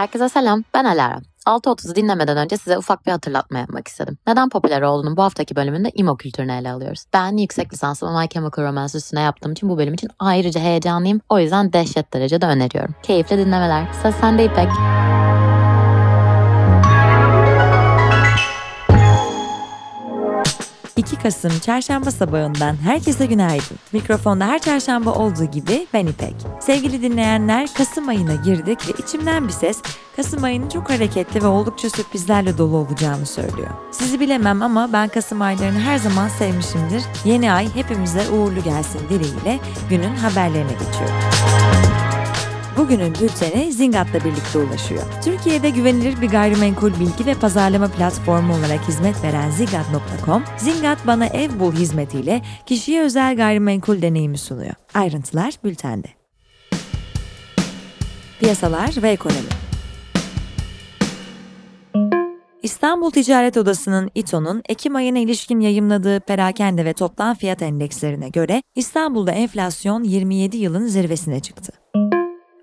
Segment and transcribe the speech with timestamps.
[0.00, 1.18] Herkese selam, ben Alara.
[1.46, 4.18] 6.30'u dinlemeden önce size ufak bir hatırlatma yapmak istedim.
[4.26, 7.04] Neden popüler olduğunu bu haftaki bölümünde imo kültürünü ele alıyoruz.
[7.12, 11.20] Ben yüksek lisansımı My Chemical Romance üstüne yaptığım için bu bölüm için ayrıca heyecanlıyım.
[11.28, 12.94] O yüzden dehşet derecede öneriyorum.
[13.02, 13.86] Keyifli dinlemeler.
[14.02, 14.68] Söz sende İpek.
[21.00, 23.78] 2 Kasım çarşamba sabahından herkese günaydın.
[23.92, 26.34] Mikrofonda her çarşamba olduğu gibi ben İpek.
[26.60, 29.82] Sevgili dinleyenler Kasım ayına girdik ve içimden bir ses
[30.16, 33.70] Kasım ayının çok hareketli ve oldukça sürprizlerle dolu olacağını söylüyor.
[33.90, 37.02] Sizi bilemem ama ben Kasım aylarını her zaman sevmişimdir.
[37.24, 39.58] Yeni ay hepimize uğurlu gelsin dileğiyle
[39.90, 41.89] günün haberlerine geçiyorum.
[42.76, 45.02] Bugünün bülteni Zingat'la birlikte ulaşıyor.
[45.24, 51.60] Türkiye'de güvenilir bir gayrimenkul bilgi ve pazarlama platformu olarak hizmet veren Zingat.com, Zingat Bana Ev
[51.60, 54.74] Bul hizmetiyle kişiye özel gayrimenkul deneyimi sunuyor.
[54.94, 56.08] Ayrıntılar bültende.
[58.40, 59.60] Piyasalar ve ekonomi
[62.62, 69.32] İstanbul Ticaret Odası'nın İTO'nun Ekim ayına ilişkin yayımladığı perakende ve toplam fiyat endekslerine göre İstanbul'da
[69.32, 71.79] enflasyon 27 yılın zirvesine çıktı.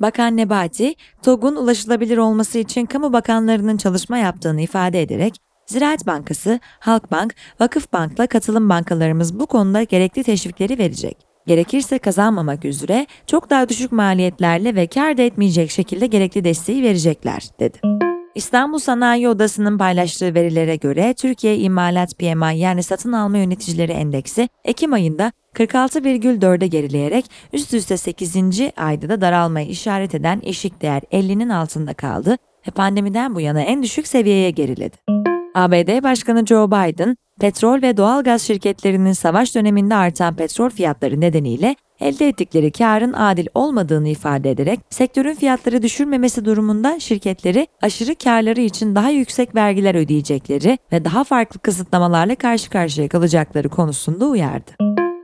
[0.00, 5.34] Bakan Nebati, TOG'un ulaşılabilir olması için kamu bakanlarının çalışma yaptığını ifade ederek,
[5.66, 11.16] Ziraat Bankası, Halkbank, Vakıfbank'la katılım bankalarımız bu konuda gerekli teşvikleri verecek.
[11.46, 17.42] Gerekirse kazanmamak üzere çok daha düşük maliyetlerle ve kar da etmeyecek şekilde gerekli desteği verecekler,
[17.60, 18.09] dedi.
[18.34, 24.92] İstanbul Sanayi Odası'nın paylaştığı verilere göre Türkiye İmalat PMI yani satın alma yöneticileri endeksi Ekim
[24.92, 28.36] ayında 46,4'e gerileyerek üst üste 8.
[28.76, 32.36] ayda da daralmayı işaret eden eşik değer 50'nin altında kaldı
[32.68, 34.96] ve pandemiden bu yana en düşük seviyeye geriledi.
[35.54, 41.76] ABD Başkanı Joe Biden, petrol ve doğal gaz şirketlerinin savaş döneminde artan petrol fiyatları nedeniyle
[42.00, 48.94] elde ettikleri karın adil olmadığını ifade ederek sektörün fiyatları düşürmemesi durumunda şirketleri aşırı karları için
[48.94, 54.70] daha yüksek vergiler ödeyecekleri ve daha farklı kısıtlamalarla karşı karşıya kalacakları konusunda uyardı.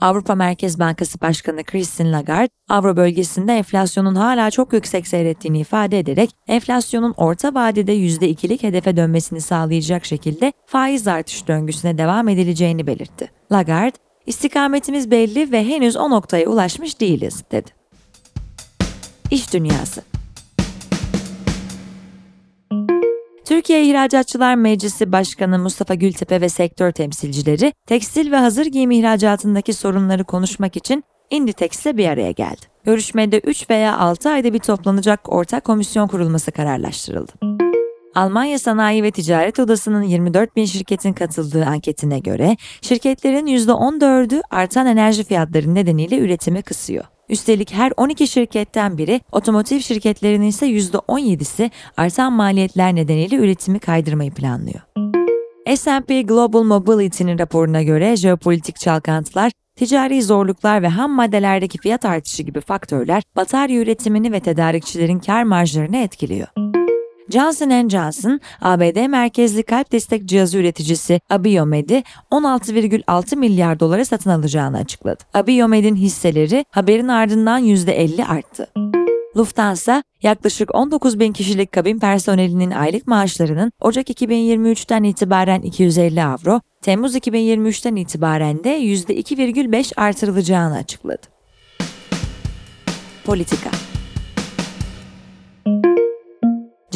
[0.00, 6.30] Avrupa Merkez Bankası Başkanı Christine Lagarde, Avro bölgesinde enflasyonun hala çok yüksek seyrettiğini ifade ederek
[6.48, 13.30] enflasyonun orta vadede %2'lik hedefe dönmesini sağlayacak şekilde faiz artış döngüsüne devam edileceğini belirtti.
[13.52, 13.98] Lagarde,
[14.28, 17.70] istikametimiz belli ve henüz o noktaya ulaşmış değiliz, dedi.
[19.30, 20.02] İş Dünyası
[23.44, 30.24] Türkiye İhracatçılar Meclisi Başkanı Mustafa Gültepe ve sektör temsilcileri tekstil ve hazır giyim ihracatındaki sorunları
[30.24, 32.66] konuşmak için Inditex'le bir araya geldi.
[32.84, 37.57] Görüşmede 3 veya 6 ayda bir toplanacak ortak komisyon kurulması kararlaştırıldı.
[38.18, 45.24] Almanya Sanayi ve Ticaret Odası'nın 24 bin şirketin katıldığı anketine göre şirketlerin %14'ü artan enerji
[45.24, 47.04] fiyatları nedeniyle üretimi kısıyor.
[47.28, 54.80] Üstelik her 12 şirketten biri, otomotiv şirketlerinin ise %17'si artan maliyetler nedeniyle üretimi kaydırmayı planlıyor.
[55.76, 62.60] S&P Global Mobility'nin raporuna göre jeopolitik çalkantılar, ticari zorluklar ve ham maddelerdeki fiyat artışı gibi
[62.60, 66.67] faktörler batarya üretimini ve tedarikçilerin kar marjlarını etkiliyor.
[67.30, 75.24] Johnson Johnson, ABD merkezli kalp destek cihazı üreticisi Abiomed'i 16,6 milyar dolara satın alacağını açıkladı.
[75.34, 78.68] Abiomed'in hisseleri haberin ardından %50 arttı.
[79.36, 87.16] Lufthansa, yaklaşık 19 bin kişilik kabin personelinin aylık maaşlarının Ocak 2023'ten itibaren 250 avro, Temmuz
[87.16, 91.26] 2023'ten itibaren de %2,5 artırılacağını açıkladı.
[93.24, 93.70] Politika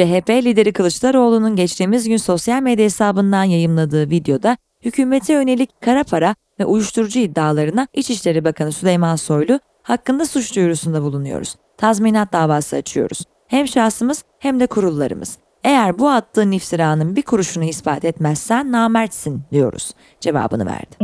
[0.00, 6.64] CHP lideri Kılıçdaroğlu'nun geçtiğimiz gün sosyal medya hesabından yayımladığı videoda hükümete yönelik kara para ve
[6.64, 11.56] uyuşturucu iddialarına İçişleri Bakanı Süleyman Soylu hakkında suç duyurusunda bulunuyoruz.
[11.76, 13.24] Tazminat davası açıyoruz.
[13.46, 15.38] Hem şahsımız hem de kurullarımız.
[15.64, 19.90] Eğer bu attığın iftiranın bir kuruşunu ispat etmezsen namertsin diyoruz
[20.20, 20.96] cevabını verdi.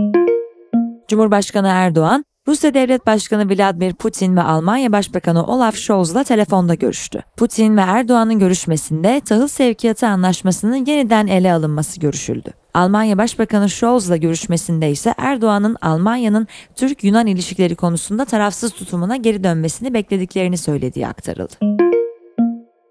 [1.09, 7.23] Cumhurbaşkanı Erdoğan, Rusya Devlet Başkanı Vladimir Putin ve Almanya Başbakanı Olaf Scholz'la telefonda görüştü.
[7.37, 12.51] Putin ve Erdoğan'ın görüşmesinde tahıl sevkiyatı anlaşmasının yeniden ele alınması görüşüldü.
[12.75, 20.59] Almanya Başbakanı Scholz'la görüşmesinde ise Erdoğan'ın Almanya'nın Türk-Yunan ilişkileri konusunda tarafsız tutumuna geri dönmesini beklediklerini
[20.59, 21.55] söylediği aktarıldı.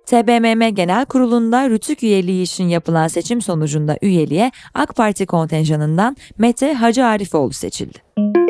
[0.05, 7.05] TBMM Genel Kurulu'nda Rütük üyeliği için yapılan seçim sonucunda üyeliğe AK Parti kontenjanından Mete Hacı
[7.05, 8.44] Arifoğlu seçildi.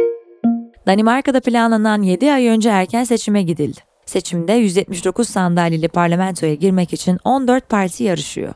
[0.88, 3.80] Danimarka'da planlanan 7 ay önce erken seçime gidildi.
[4.06, 8.54] Seçimde 179 sandalyeli parlamentoya girmek için 14 parti yarışıyor.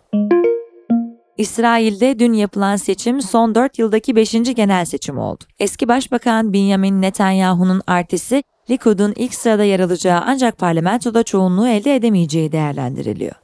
[1.37, 4.31] İsrail'de dün yapılan seçim son 4 yıldaki 5.
[4.31, 5.43] genel seçim oldu.
[5.59, 12.51] Eski Başbakan Benjamin Netanyahu'nun artisi Likud'un ilk sırada yer alacağı ancak parlamentoda çoğunluğu elde edemeyeceği
[12.51, 13.35] değerlendiriliyor.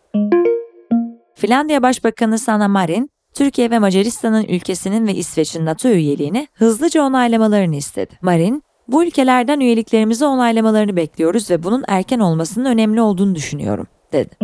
[1.36, 8.18] Finlandiya Başbakanı Sanna Marin, Türkiye ve Macaristan'ın ülkesinin ve İsveç'in NATO üyeliğini hızlıca onaylamalarını istedi.
[8.22, 14.38] Marin, bu ülkelerden üyeliklerimizi onaylamalarını bekliyoruz ve bunun erken olmasının önemli olduğunu düşünüyorum, dedi.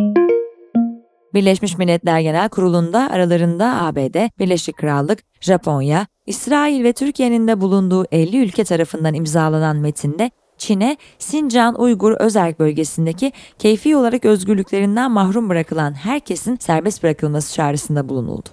[1.34, 8.42] Birleşmiş Milletler Genel Kurulu'nda aralarında ABD, Birleşik Krallık, Japonya, İsrail ve Türkiye'nin de bulunduğu 50
[8.42, 16.56] ülke tarafından imzalanan metinde Çin'e Sincan Uygur Özerk bölgesindeki keyfi olarak özgürlüklerinden mahrum bırakılan herkesin
[16.56, 18.48] serbest bırakılması çağrısında bulunuldu.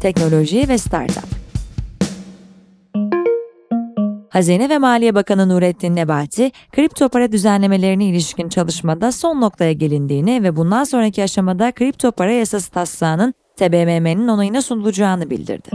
[0.00, 1.43] Teknoloji ve Startup
[4.34, 10.56] Hazine ve Maliye Bakanı Nurettin Nebati, kripto para düzenlemelerine ilişkin çalışmada son noktaya gelindiğini ve
[10.56, 15.70] bundan sonraki aşamada kripto para yasası taslağının TBMM'nin onayına sunulacağını bildirdi.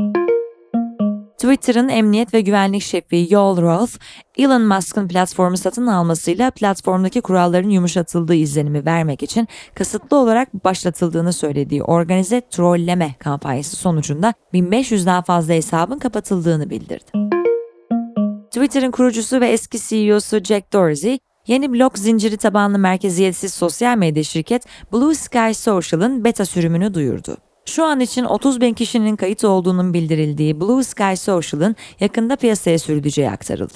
[1.38, 3.94] Twitter'ın emniyet ve güvenlik şefi Yoel Roth,
[4.38, 11.84] Elon Musk'ın platformu satın almasıyla platformdaki kuralların yumuşatıldığı izlenimi vermek için kasıtlı olarak başlatıldığını söylediği
[11.84, 17.29] organize trolleme kampanyası sonucunda 1500'den fazla hesabın kapatıldığını bildirdi.
[18.52, 24.64] Twitter'ın kurucusu ve eski CEO'su Jack Dorsey, yeni blok zinciri tabanlı merkeziyetsiz sosyal medya şirket
[24.94, 27.38] Blue Sky Social'ın beta sürümünü duyurdu.
[27.66, 33.30] Şu an için 30 bin kişinin kayıt olduğunun bildirildiği Blue Sky Social'ın yakında piyasaya sürüleceği
[33.30, 33.74] aktarıldı.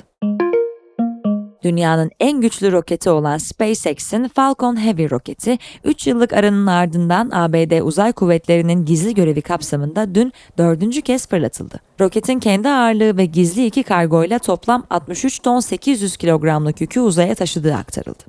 [1.64, 8.14] Dünyanın en güçlü roketi olan SpaceX'in Falcon Heavy roketi 3 yıllık aranın ardından ABD Uzay
[8.14, 11.80] Kuvvetleri'nin gizli görevi kapsamında dün dördüncü kez fırlatıldı.
[12.02, 17.76] Roketin kendi ağırlığı ve gizli iki kargoyla toplam 63 ton 800 kilogramlık yükü uzaya taşıdığı
[17.76, 18.24] aktarıldı.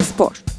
[0.00, 0.55] Spor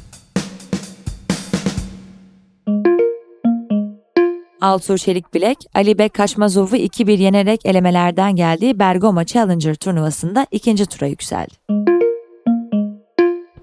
[4.60, 11.06] Altuğ Çelik Bilek, Ali Bek Kaşmazov'u 2-1 yenerek elemelerden geldiği Bergama Challenger turnuvasında ikinci tura
[11.06, 11.54] yükseldi.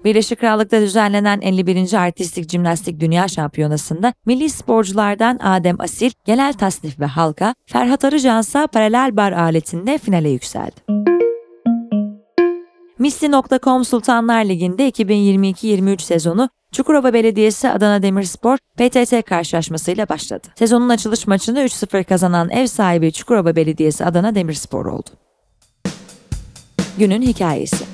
[0.04, 1.92] Birleşik Krallık'ta düzenlenen 51.
[1.92, 9.16] Artistik Jimnastik Dünya Şampiyonası'nda milli sporculardan Adem Asil, genel tasnif ve halka, Ferhat Arıcansa paralel
[9.16, 11.15] bar aletinde finale yükseldi.
[12.98, 20.48] Misli.com Sultanlar Ligi'nde 2022-23 sezonu Çukurova Belediyesi Adana Demirspor PTT karşılaşmasıyla başladı.
[20.54, 25.10] Sezonun açılış maçını 3-0 kazanan ev sahibi Çukurova Belediyesi Adana Demirspor oldu.
[26.98, 27.84] Günün hikayesi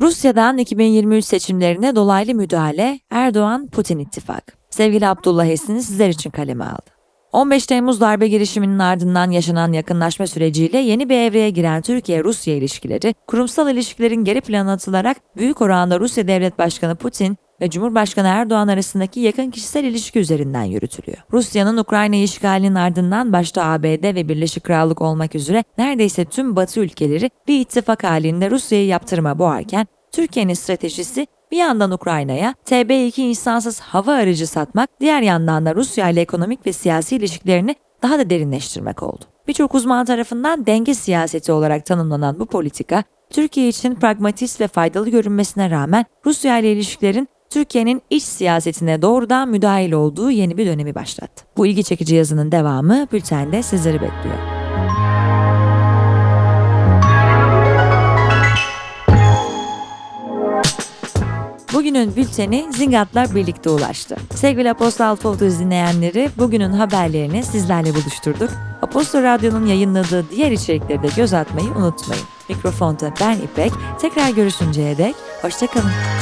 [0.00, 4.58] Rusya'dan 2023 seçimlerine dolaylı müdahale Erdoğan-Putin ittifak.
[4.70, 6.97] Sevgili Abdullah Esin sizler için kaleme aldı.
[7.32, 13.70] 15 Temmuz darbe girişiminin ardından yaşanan yakınlaşma süreciyle yeni bir evreye giren Türkiye-Rusya ilişkileri, kurumsal
[13.70, 19.50] ilişkilerin geri plana atılarak büyük oranda Rusya Devlet Başkanı Putin ve Cumhurbaşkanı Erdoğan arasındaki yakın
[19.50, 21.18] kişisel ilişki üzerinden yürütülüyor.
[21.32, 27.30] Rusya'nın Ukrayna işgalinin ardından başta ABD ve Birleşik Krallık olmak üzere neredeyse tüm Batı ülkeleri
[27.48, 34.46] bir ittifak halinde Rusya'yı yaptırıma boğarken Türkiye'nin stratejisi bir yandan Ukrayna'ya TB2 insansız hava aracı
[34.46, 39.24] satmak, diğer yandan da Rusya ile ekonomik ve siyasi ilişkilerini daha da derinleştirmek oldu.
[39.48, 45.70] Birçok uzman tarafından denge siyaseti olarak tanımlanan bu politika, Türkiye için pragmatist ve faydalı görünmesine
[45.70, 51.44] rağmen Rusya ile ilişkilerin Türkiye'nin iç siyasetine doğrudan müdahil olduğu yeni bir dönemi başlattı.
[51.56, 54.38] Bu ilgi çekici yazının devamı bültende sizleri bekliyor.
[61.78, 64.16] Bugünün bülteni Zingat'la birlikte ulaştı.
[64.34, 68.50] Sevgili Apostol Folders dinleyenleri bugünün haberlerini sizlerle buluşturduk.
[68.82, 72.24] Apostol Radyo'nun yayınladığı diğer içerikleri de göz atmayı unutmayın.
[72.48, 73.72] Mikrofonda ben İpek.
[74.00, 76.17] Tekrar görüşünceye dek hoşçakalın.